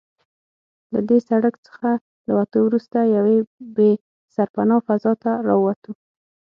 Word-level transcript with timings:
له 0.93 0.99
دې 1.09 1.17
سړک 1.29 1.55
څخه 1.65 1.89
له 2.27 2.33
وتو 2.37 2.57
وروسته 2.67 2.97
یوې 3.15 3.37
بې 3.75 3.91
سرپنا 4.35 4.77
فضا 4.87 5.13
ته 5.23 5.31
راووتو. 5.47 5.91